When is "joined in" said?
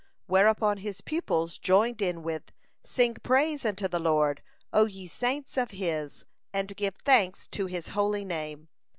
1.59-2.23